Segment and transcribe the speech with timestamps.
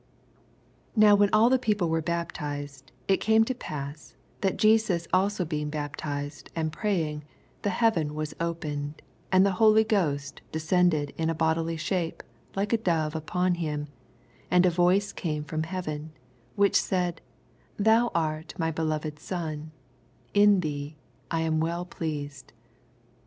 [0.99, 5.45] SI |?ow when ail the people were baptised, it oame to pass, that Jeaoa bIso
[5.45, 7.23] beix^f baptized, and praying,
[7.61, 8.95] the heaven was opened,
[9.29, 12.23] 22 And the Holy Ohoet descended )n a bodily shape
[12.55, 13.87] like a dove npon Mm,
[14.49, 16.13] and a voioe came from heaven,
[16.57, 17.21] ^hioh said,
[17.79, 19.71] Thon art my beloved Son;
[20.33, 20.95] fei thee
[21.29, 22.53] I am well pleased.